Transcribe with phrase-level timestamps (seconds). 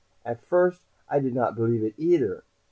[0.25, 2.43] At first, I did not believe it either.